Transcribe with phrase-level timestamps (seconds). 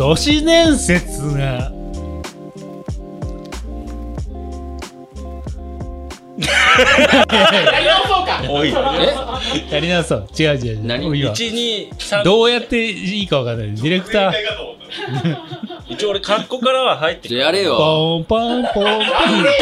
[0.00, 1.36] 都市伝説が。
[1.36, 1.70] や
[7.78, 8.42] り直そうか。
[8.48, 8.72] おい。
[8.72, 10.56] やりなさい違う。
[10.56, 10.86] 違う違う。
[10.86, 11.04] 何？
[11.04, 11.34] もういいわ。
[11.34, 12.24] 1、2、3。
[12.24, 13.74] どうやっていいかわかんない。
[13.74, 14.32] ディレクター。
[15.90, 17.76] 一応俺、格好からは入ってじゃあやれよ。
[17.76, 19.54] ポンポンポンポンなんでよ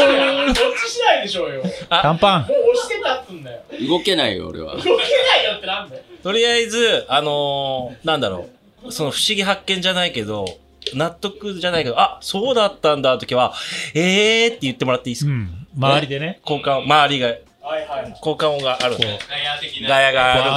[0.47, 1.63] こっちしないでしょうよ。
[1.63, 2.41] もう短パン。
[2.43, 3.59] 押してたっつんだよ。
[3.89, 4.77] 動けないよ、俺は。
[4.77, 4.99] 動けない
[5.43, 6.01] よってなんだよ。
[6.23, 8.58] とりあえず、あのー、なんだろう。
[8.89, 10.45] その不思議発見じゃないけど、
[10.93, 13.53] 納得じゃないけど、あ、そうだったんだ時は、
[13.93, 15.67] えーって言ってもらっていいですか、うん。
[15.77, 16.39] 周りでね。
[16.43, 17.33] 交換、周りが、は
[17.77, 18.09] いはい。
[18.17, 19.05] 交換音があるんで。
[19.05, 20.55] ガヤ的ガヤがあるから。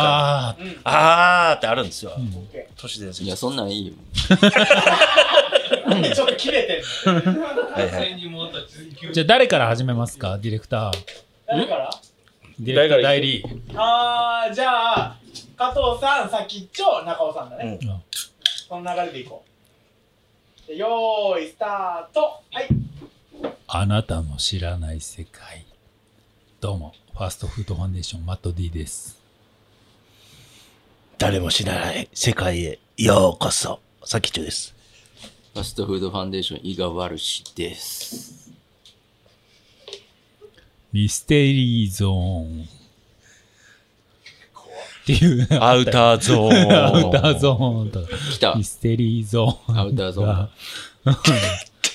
[0.85, 1.57] ああー。
[1.57, 2.13] ってあるんですよ。
[2.13, 2.33] ん。
[2.77, 3.25] 都市伝説。
[3.25, 3.95] いや、そんなんいいよ。
[6.15, 7.43] ちょっと切れてんの？
[7.43, 8.15] はいはい。
[8.15, 10.39] ーじゃあ誰から始めますか？
[10.39, 10.93] ディレクター。
[11.47, 11.91] 誰から？
[12.61, 13.45] ディレクター代理。
[13.75, 15.17] あーじゃあ
[15.57, 18.03] 加藤さん先っちょ中尾さんだね、うん。
[18.69, 19.45] その流れでいこ
[20.65, 20.69] う。
[20.69, 22.41] でよーいスタート。
[22.51, 22.69] はい。
[23.67, 25.65] あなたの知らない世界。
[26.61, 29.21] どうもファーストフードファンデーションマット D です。
[31.19, 33.81] 誰も知らない世界へようこそ。
[34.05, 34.75] さきちょです。
[35.55, 38.51] ファストフードファンデーション、伊賀ワルシです。
[40.93, 42.69] ミステリーゾーン
[45.17, 46.73] っていうアウターゾーン。
[46.73, 48.65] アウターゾーンと来たミ。
[48.65, 50.51] ステリーゾーンアウターゾーンが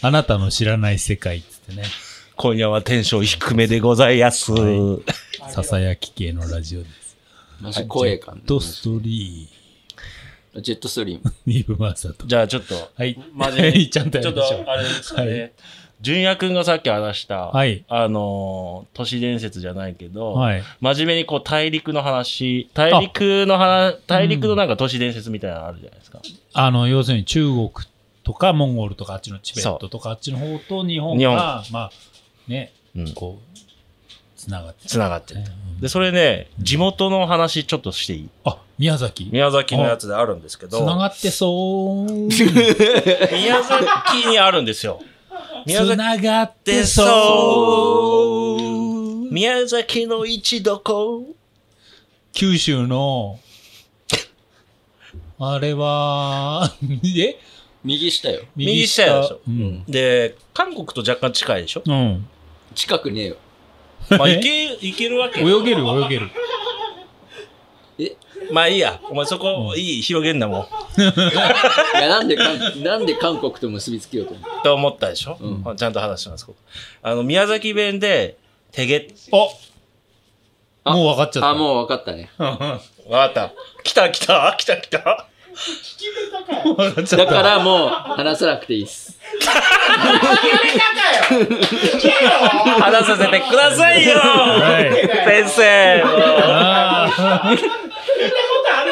[0.01, 1.83] あなたの知らない世界っつってね
[2.35, 4.53] 今夜はテンション低めでございます。
[5.49, 7.17] ささやき系のラジオです
[7.59, 8.41] マジ声感。
[8.45, 9.49] ドストリ
[10.61, 11.29] ジェットストリーム。
[11.29, 15.53] ーニブマサトじゃあちょっと、はい真面目に ちゃんとやちょっりましょうと、あれですかはね。
[16.01, 17.83] 純也くんがさっき話した、はい。
[17.87, 20.63] あのー、都市伝説じゃないけど、はい。
[20.79, 26.21] 真面目にこう大陸の話、大陸の話、大陸のなんか都市伝説みたいなのあるじゃないですか。
[26.53, 27.71] あの要するに中国
[28.23, 31.91] とかモンゴルとかあっちのチベットとかあっちの方と日本日がまあ
[32.47, 33.13] ねうん。
[33.13, 33.57] こう
[34.37, 35.41] つながってつながってる。
[35.81, 38.29] で、それね、地元の話ちょっとしていい？
[38.45, 39.29] あ宮崎。
[39.31, 42.11] 宮崎のやつであるんですけつど、ながってそう。
[43.33, 45.01] 宮崎にあるんですよ。
[45.67, 49.27] 宮崎つながってでそそう。
[49.27, 51.35] う宮崎の一どこ？
[52.33, 53.39] 九州の。
[55.39, 56.73] あれは
[57.17, 57.37] え？
[57.83, 58.41] 右下よ。
[58.55, 59.21] 右下。
[59.21, 59.39] でしょ。
[59.47, 61.83] うん、で、韓国と若干近いでしょ？
[61.85, 62.27] うん、
[62.73, 63.35] 近くねえよ。
[64.09, 65.41] まあ、いけ、いけるわけ。
[65.41, 66.29] 泳げる泳げる
[68.51, 68.99] まあいいや。
[69.09, 70.61] お前そこ、いい、広げんなもん。
[71.01, 71.03] い
[71.95, 74.33] や、なんで韓、なんで韓国と結びつけようと？
[74.35, 74.63] 思う。
[74.63, 76.47] と思ったでしょ、うちゃんと話します。
[77.01, 78.37] あの、宮崎弁で、
[78.71, 79.49] てげ、お
[80.83, 82.29] あもう分かっちゃったあ、もう分かったね。
[82.37, 83.53] わかった。
[83.83, 85.27] 来た来た来た来た。
[86.63, 89.17] 分かだからもう話さなくていいっす。
[92.79, 94.91] 話させてくださいよはい
[95.43, 97.53] 先生あ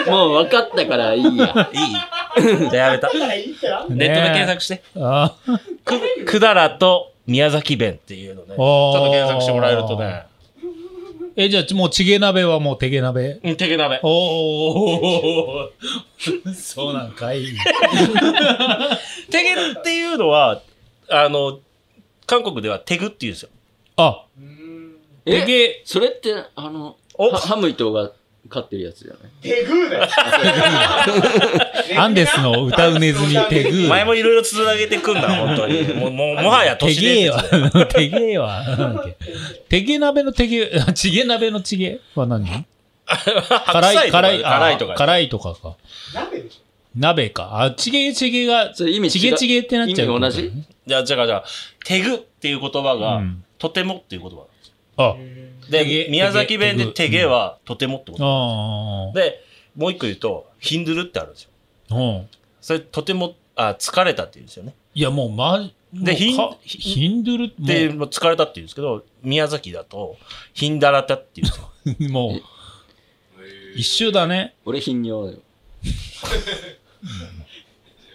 [0.08, 1.30] もう分かったからいいや。
[1.32, 2.70] いい？
[2.70, 3.10] じゃあやめた。
[3.90, 4.84] ネットで検索して。
[5.86, 8.50] く、くだらと宮崎弁っていうのね。
[8.50, 10.26] ちょっと検索してもらえるとね。
[11.38, 14.00] えじゃあもうチゲ鍋はもう手毛鍋うん、てげ鍋。
[14.04, 14.10] お
[15.66, 15.72] お
[16.56, 17.46] そうなんかい。
[19.30, 20.62] てげっていうのは、
[21.10, 21.60] あの、
[22.26, 23.50] 韓国ではテグっていうんですよ。
[23.98, 24.24] あ。
[25.26, 26.96] 手え毛それって、あの、
[27.34, 28.12] ハムイトが
[28.50, 29.20] 飼ってるやつじゃない？
[29.42, 29.98] 手グーだ
[31.98, 35.82] よアンデスの歌うネズミ手グ前もいろいろつなげてくんだ、本当に。
[35.94, 37.44] もう、もう もはや都手市芸は
[37.90, 39.16] 手芸は、なんだっけ？
[39.70, 42.46] 手芸鍋の手芸、あチゲ鍋のチゲは何？
[43.08, 44.94] 辛い、辛い、あ辛いとか。
[44.96, 45.76] 辛いとかか。
[46.14, 46.60] 鍋でしょ
[46.98, 47.62] 鍋か。
[47.62, 49.12] あ、チゲチゲが、それ意味違う？
[49.12, 50.08] チゲチゲってなっちゃう。
[50.08, 50.52] 意味同じ？
[50.88, 51.44] じゃあ、じゃあ、じゃあ、
[51.84, 54.44] テグっていう言葉が、うんとてもっていう言葉。
[54.98, 55.16] あ、
[55.70, 59.12] で宮崎弁でテゲテゲはとてもってこと。
[59.12, 59.44] あで、
[59.76, 61.50] もう一個言うと、ヒンドゥルってあるんですよ。
[61.92, 61.96] あ。
[61.96, 62.28] うん。
[62.62, 64.76] それ、とても、あ、疲れたって言うんですよね。
[64.94, 70.18] いや、もう、ま、でヒンヒンドゥルで、ももう疲れたって言うんですけど、宮崎だと、
[70.54, 72.10] ヒンダラタって言うんですよ。
[72.10, 72.42] う、 もう、
[73.76, 74.56] 一周だね。
[74.66, 75.40] 俺頻尿だよ。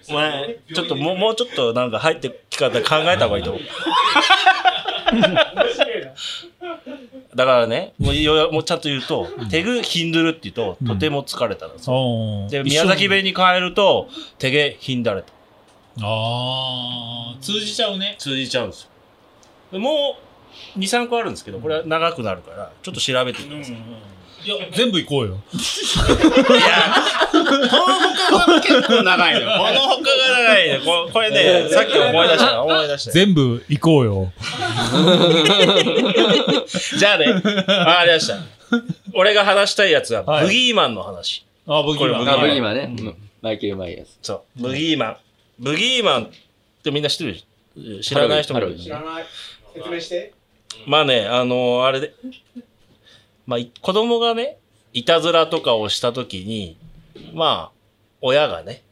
[0.08, 3.62] お前、ちょっともう、もうちょっとなんか入ってき方考えた方がいいと思う。
[5.12, 6.14] 面白いな。
[7.40, 12.46] だからね、もうよもうちゃんと言うと、テグヒンドゥルって言うと、とても疲れたんですよ。
[12.50, 14.08] で、宮崎弁に変えると、
[14.38, 15.32] テゲヒンダレと
[16.02, 18.16] ああ、通じちゃうね。
[18.18, 18.88] 通じちゃうんですよ。
[19.72, 20.16] でも
[20.76, 23.76] う、2、3個あるんですけど、これは長くなるから、ちょっと調べてください。
[24.44, 25.34] いや、全部行こうよ。
[25.34, 26.94] いや、
[27.30, 29.46] この他が結構長いのよ。
[29.58, 30.80] この他が長いのよ。
[30.84, 33.10] ここれね、さっき思い出した思い出した。
[33.12, 34.32] 全部行こうよ。
[36.98, 38.38] じゃあね、わかりました。
[39.12, 41.44] 俺が話したいやつは、はいブギーマンの話。
[41.66, 42.94] あ、ブギーマンブギーマンね。
[42.98, 44.10] うんマイケル・マイヤーズ。
[44.20, 45.16] そう、ブギーマン。
[45.58, 46.28] ブギーマンっ
[46.82, 47.24] てみんな知って
[47.74, 48.02] る？
[48.02, 49.24] 知らない人もいる知らない。
[49.74, 50.34] 説明して。
[50.86, 52.12] まあね、あのあれで、
[53.50, 54.58] まあ、い子供がね、
[54.92, 56.78] いたずらとかをしたときに、
[57.34, 57.78] まあ、
[58.20, 58.84] 親がね、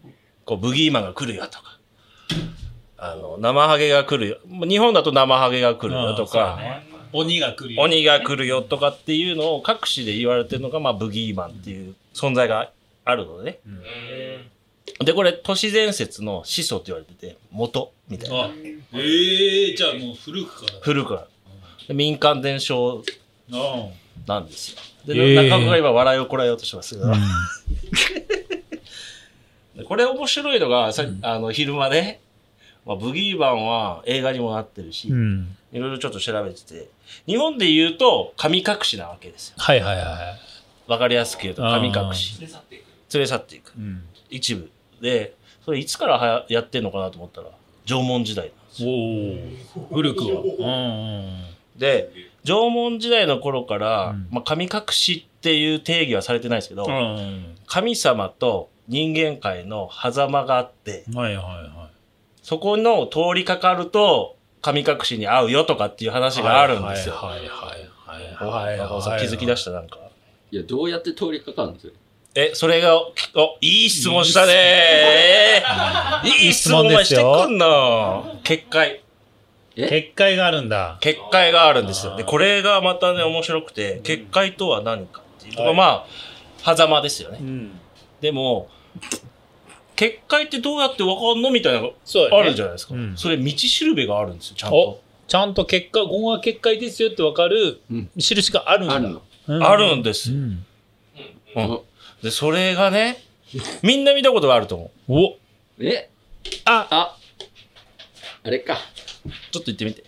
[0.45, 1.79] こう、ブギーマンが来るよとか、
[2.97, 4.39] あの、生ハゲが来るよ。
[4.49, 6.59] まあ日本だと生ハゲが来るよとか、
[7.13, 7.83] 鬼が来るよ。
[7.83, 12.73] 鬼が来るよとかっていうのを各地で言われてるのが、まあ、ブギーマンっていう存在が
[13.05, 13.59] あるのでね。
[15.05, 18.47] で、これ、都市伝説の始祖って言われてて、元みたいな。
[18.47, 18.51] あ、
[18.95, 20.81] ええじゃあもう古くから。
[20.81, 21.29] 古くから。
[21.87, 23.05] で民間伝承
[23.53, 23.89] あ
[24.27, 24.79] なんですよ。
[25.09, 27.13] へで、ー中岡が今笑いをこらえようとしてますけど、
[29.77, 32.21] でこれ面白いのが、さあの、昼間ね、
[32.85, 35.57] まあ、ブギーマンは映画にもなってるし、うん。
[35.73, 36.89] いろいろちょっと調べてて、
[37.27, 39.55] 日本で言うと神隠しなわけですよ。
[39.59, 40.37] はいはいは
[40.87, 42.41] わかりやすく言うと神隠し。
[42.41, 42.85] 連れ去っていく。
[43.13, 43.69] 連れ去っていく。
[43.69, 43.73] い。
[43.77, 44.03] うん。
[44.31, 44.71] 一部。
[45.03, 45.35] で、
[45.65, 47.49] それいつからはややってんのかなと思ったら、
[47.85, 48.89] 縄文時代なんですよ。
[48.89, 49.95] おお。
[49.95, 50.41] 古くは。
[50.41, 52.11] うんで、
[52.49, 56.93] 縄文時代の頃から、うんまあ、神隠しっていう定義はされてないですけど、うん。
[56.93, 57.55] うん。
[57.67, 61.91] 神様と人間界の狭間があって、はいはいは
[62.43, 66.15] そこの通りかかると、神隠しに合うよとかっていうい。
[66.15, 67.15] 話があるんですよ。
[67.15, 67.89] はいはいはい
[68.41, 68.79] おはい。
[68.79, 69.99] 中尾さん気づき出したなんか。
[70.51, 71.93] いや、どうやって通りかかるんですよ。
[72.35, 73.13] え、それが、お、
[73.61, 79.03] いい質問したねーいい質問してくんな結界。
[79.87, 80.99] 結界があるんだ。
[81.01, 82.17] 結界があるんですよ。
[82.17, 86.05] で、これがまたね、面白くて、結界とは何かっていうところ、ま
[86.65, 87.45] あ、狭間ですよねう。
[87.45, 87.81] ん。
[88.21, 88.69] でも、
[89.95, 92.95] 結界ってどうやってわかんのみたいなのがあるじゃないですか。
[92.95, 95.01] うんそれ、道しるべがあるんですよ、ちゃんおと。
[95.29, 98.95] ちゃんと結界、ここが結界ですよってわかるうん印があるんだ。
[98.95, 99.23] あるん
[99.65, 100.37] あるんですよ。
[100.37, 100.65] うん。
[101.57, 101.81] うん
[102.23, 103.23] で、それがね、
[103.83, 105.13] みんな見たことがあると思う。
[105.13, 105.37] お
[105.81, 106.11] え？
[106.65, 107.18] ああ
[108.49, 108.79] あれか。
[109.53, 110.05] ちょっと言ってみて。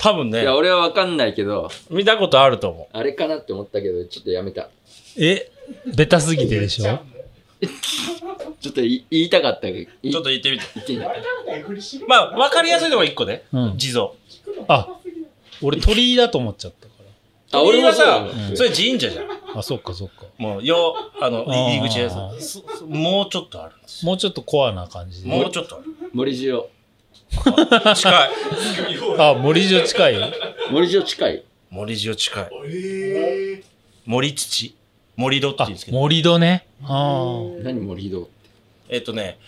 [0.00, 4.70] 多分ねいや、、俺はわかんないけど、見たことあると思あれかなって思ったけど、ちょっとやめた。
[5.18, 5.50] え？
[5.94, 7.00] ベタすぎてでしょ？
[8.60, 10.64] ちょっと言い言いたかったけど、ちょっと言ってみて。
[10.74, 11.22] 言ってない。
[11.46, 13.42] なんか振り絞るまあ、わかりやすいのが一個ね。
[13.52, 13.78] うん。
[13.78, 14.08] 地蔵。
[14.68, 14.88] あ、
[15.60, 16.92] 俺鳥居だと思っちゃったか
[17.52, 19.28] あ、俺もそうだ鳥居はねうんそれ神社じゃん。
[19.28, 19.34] ら。
[19.56, 20.24] あ、そっかそっか。
[20.38, 22.16] もう、よ、あの、あー入り口です
[22.60, 24.10] そそもうちょっとあるんですよ。
[24.10, 25.28] もうちょっとコアな感じで。
[25.28, 25.84] もうちょっとある。
[26.14, 26.60] 森塩。
[27.94, 28.30] 近い。
[29.18, 30.32] あ、森城近い？
[30.70, 31.44] 森塩近い。
[31.70, 32.48] 森塩近い。
[32.66, 33.62] えー
[34.06, 34.74] 森土？
[35.16, 35.98] 森戸って言あうんですけ、ど。
[35.98, 36.66] 森戸ね。
[36.84, 38.28] あ何森戸
[38.90, 39.38] えっとね、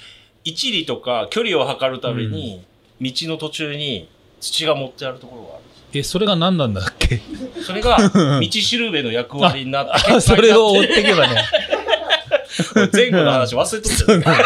[0.45, 2.65] 一里とか距離を測るために、
[3.01, 4.09] 道の途中に
[4.41, 5.63] 土が持ってあるところがある。
[5.93, 7.21] え、それが何なんだっけ？
[7.65, 11.45] それが、道しるべの役割になって、 あ、それを追っていけばね。
[12.93, 14.45] 前後の話忘れとった。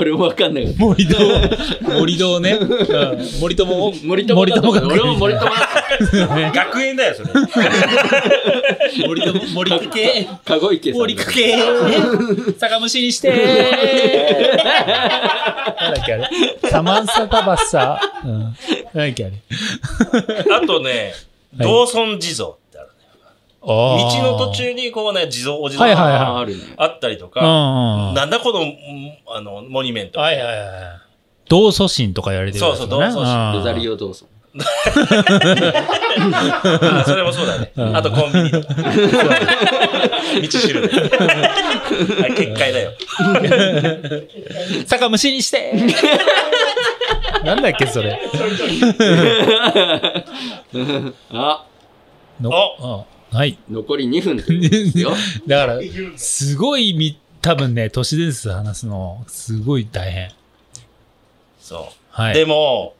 [0.00, 0.74] 俺もわかんない。
[0.78, 1.16] 森戸、
[1.82, 2.52] 森戸をね。
[2.52, 5.50] う ん森友も、森友森友が俺も森友
[6.52, 7.28] 学園だよ、それ。
[9.06, 10.28] 森友、森かけ。
[10.44, 11.00] 籠池さん。
[11.00, 11.56] 森かけ。
[12.58, 13.30] 酒蒸しにして。
[15.80, 16.28] なんだっけあれ。
[16.70, 18.00] サマンサタバッサ。
[18.24, 18.30] うん。
[18.40, 18.54] なん
[18.94, 19.34] だっけあれ。
[20.56, 20.96] あとね、は
[21.66, 22.54] い道村地蔵。
[23.64, 28.14] 道道の途中にこうね、地蔵、お地蔵はいはいはいあったりとうんか、うんうん。
[28.14, 28.76] なんだこの、うん
[29.28, 30.18] あの、モニュメント。
[30.20, 30.58] はいはいはい。
[31.48, 33.92] 同祖神とか言われてるやつねそうそう同祖神ロザリオ。
[33.92, 34.28] オ・ドーソン。
[36.94, 37.72] あそれもそうだね。
[37.74, 38.74] うんあとコンビニとか。
[38.74, 38.82] 道
[40.50, 40.88] しるべ。
[40.88, 42.92] はい結界だよ。
[44.86, 45.72] 酒蒸しにして。
[47.44, 48.20] なんだっけそれ。
[51.30, 51.64] あ、
[52.40, 53.58] のあはい。
[53.70, 55.12] 残り2分ですよ。
[55.46, 55.80] だから、
[56.16, 60.30] すごいみ、多分ね、都市伝説話すの、すごい大変。
[61.60, 61.94] そう。
[62.10, 62.34] はい。
[62.34, 62.94] でも、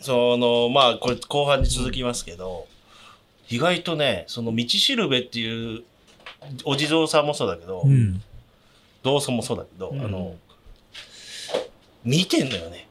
[0.00, 2.66] その、まあ、これ後半に続きますけど、
[3.48, 5.82] 意外とね、その道しるべっていう、
[6.64, 8.22] お地蔵さんもそうだけど、うん。
[9.02, 10.34] 道祖もそうだけど、うんあの、
[12.04, 12.88] 見てんのよね。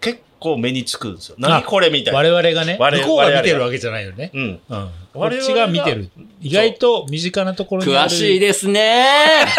[0.00, 1.36] 結構目につくんですよ。
[1.38, 2.18] 何これみたいな。
[2.18, 4.30] 我々がね、我々向こうが見てるわけじゃないよね。
[4.34, 4.60] うん。
[4.68, 4.90] うん。
[5.16, 6.10] こっちが見てる。
[6.40, 8.10] 意外と身近なところにある。
[8.10, 9.46] 詳しいですね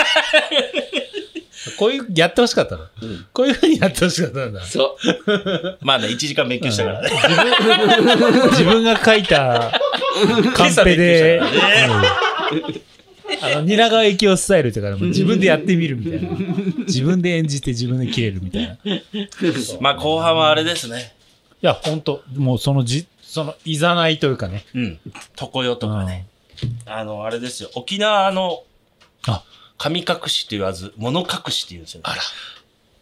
[1.77, 2.83] こういう、やってほしかったの。
[2.83, 2.87] ん
[3.33, 4.63] こういうふうにやってほしかったんだ。
[4.63, 4.97] そ
[5.27, 5.77] う。
[5.81, 7.09] まあね、1時間勉強したからね。
[8.51, 9.79] 自分が書いた
[10.53, 11.47] カンペで、うん
[13.41, 16.29] あの、蜷川幸雄スタイルとかでも自分でやってみるみたいな。
[16.85, 18.95] 自分で演じて自分で切れるみたいな。
[18.95, 19.03] い
[19.81, 21.17] まあ後半はあれですね。
[21.61, 23.07] や、ほんと、もうそのじ、
[23.38, 24.65] その、いざないというかね。
[24.74, 25.00] うん。
[25.39, 26.25] 床よとかね。
[26.88, 27.70] あの、あれですよ。
[27.75, 28.63] 沖縄の
[29.27, 29.44] あ、
[29.77, 32.06] 神隠しって言わず、物隠しって言うんですよね。
[32.08, 32.22] あら。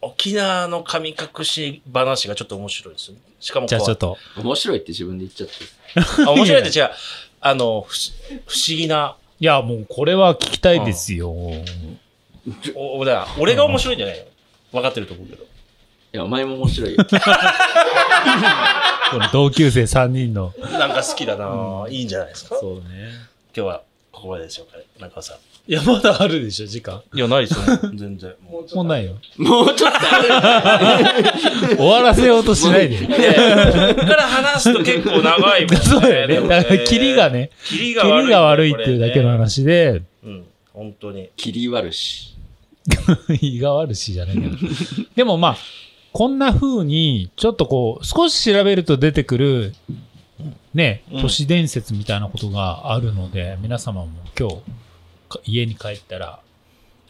[0.01, 3.21] 沖縄の神隠し話がちょっと面白いですよね。
[3.39, 6.23] しかもこうじゃあちょっと、面白いって自分で言っちゃって。
[6.27, 6.89] あ 面白いって違う。
[7.39, 8.11] あの、ふし
[8.45, 11.31] 不思議な、いや、もうこれは聞きたいですよ。
[11.31, 11.63] お、
[12.75, 14.25] おだから俺が面白いんじゃないよ。
[14.73, 15.45] 分かってると思うけど。
[16.15, 17.03] いや、お前も面白いよ。
[19.11, 20.53] この同級生3人の。
[20.79, 22.55] なんか好きだな、いいんじゃないですか？
[22.57, 23.11] そうね。
[23.53, 23.81] 今日は
[24.13, 24.85] ここまででしょうかね。
[24.97, 25.37] 中尾さん。
[25.67, 27.01] いや、まだあるでしょ、時間。
[27.13, 27.65] いや、ないですよ。
[27.95, 28.33] 全然。
[28.49, 29.15] もうもうないよ。
[29.35, 30.99] もうちょっとあ
[31.69, 31.75] る。
[31.75, 32.97] 終わらせようとしないで。
[32.99, 33.13] ここ
[34.07, 35.77] から話すと結構長いもんね。
[35.83, 36.47] そうだよね。
[36.47, 37.93] だから、キリがね、キリキリ
[38.29, 41.27] が悪いっていうだけのこ話で、うん、本当に。
[41.35, 42.31] 切り悪し。
[43.41, 44.55] 胃が悪しじゃないけど。
[45.15, 45.57] でもまあ、
[46.15, 49.75] こんな風に、ちょっとこう、少し調べると出てくる、
[50.73, 54.55] ね、うん都市伝説みたいなことがあるので、皆様も今日、
[55.27, 56.39] か家に帰ったら、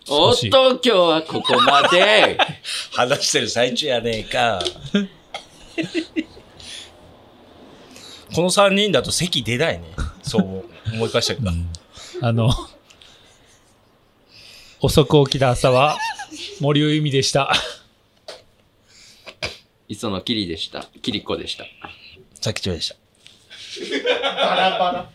[0.09, 2.39] おっと、今日はここまで。
[2.93, 4.59] 話してる最中やねえか。
[8.33, 9.83] この3人だと席出ないね。
[10.23, 11.51] そう思い返したけど。
[12.21, 12.49] あの、
[14.81, 15.95] 遅く起きた朝は、
[16.59, 17.53] 森尾由美でした。
[19.87, 20.87] 磯野キリでした。
[21.01, 21.65] キリコでした。
[22.41, 22.95] さっきちょいでした。
[24.21, 25.09] バラバラ。